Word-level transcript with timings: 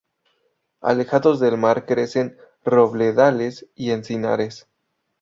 Alejados 0.79 1.39
del 1.39 1.57
mar 1.59 1.85
crecen 1.85 2.35
robledales 2.65 3.67
y 3.75 3.91
encinares. 3.91 4.65